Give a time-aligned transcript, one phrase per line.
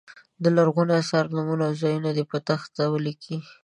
[0.43, 3.37] د لرغونو اثارو نومونه او ځایونه دې په تخته ولیکي.